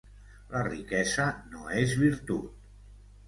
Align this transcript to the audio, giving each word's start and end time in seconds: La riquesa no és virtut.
La 0.53 0.61
riquesa 0.67 1.27
no 1.55 1.67
és 1.83 1.93
virtut. 2.05 2.57